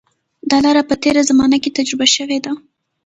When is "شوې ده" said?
2.15-2.51